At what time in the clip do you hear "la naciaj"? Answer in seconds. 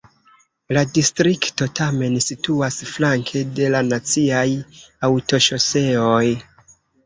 3.77-4.45